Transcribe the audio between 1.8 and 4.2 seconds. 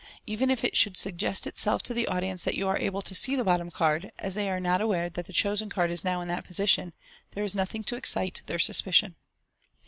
to the audience that you are able to see the oottom card,